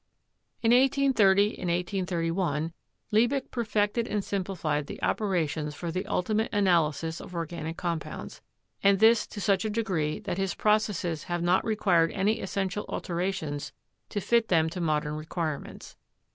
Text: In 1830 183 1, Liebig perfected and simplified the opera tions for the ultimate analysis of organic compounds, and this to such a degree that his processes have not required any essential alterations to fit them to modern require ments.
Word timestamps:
In 0.63 0.71
1830 0.71 1.49
183 1.59 2.31
1, 2.31 2.73
Liebig 3.11 3.51
perfected 3.51 4.07
and 4.07 4.23
simplified 4.23 4.87
the 4.87 4.99
opera 5.03 5.45
tions 5.45 5.75
for 5.75 5.91
the 5.91 6.07
ultimate 6.07 6.51
analysis 6.51 7.21
of 7.21 7.35
organic 7.35 7.77
compounds, 7.77 8.41
and 8.81 8.97
this 8.97 9.27
to 9.27 9.39
such 9.39 9.63
a 9.63 9.69
degree 9.69 10.17
that 10.21 10.39
his 10.39 10.55
processes 10.55 11.25
have 11.25 11.43
not 11.43 11.63
required 11.63 12.11
any 12.13 12.39
essential 12.41 12.85
alterations 12.89 13.73
to 14.09 14.19
fit 14.19 14.47
them 14.47 14.71
to 14.71 14.81
modern 14.81 15.13
require 15.15 15.59
ments. 15.59 15.95